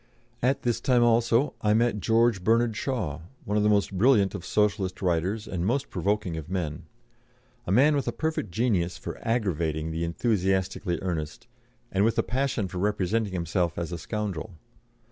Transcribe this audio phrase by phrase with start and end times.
[0.41, 4.43] At this time also I met George Bernard Shaw, one of the most brilliant of
[4.43, 6.87] Socialist writers and most provoking of men;
[7.67, 11.45] a man with a perfect genius for "aggravating" the enthusiastically earnest,
[11.91, 14.55] and with a passion for representing himself as a scoundrel.